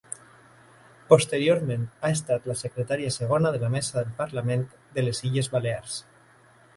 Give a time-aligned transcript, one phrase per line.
[1.11, 4.65] Posteriorment ha estat secretària segona de la Mesa del Parlament
[4.97, 5.99] de les Illes Balears.